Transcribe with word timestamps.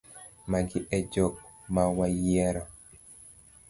Magi 0.51 0.79
e 0.97 0.99
jok 1.13 1.33
mawayiero. 1.73 2.63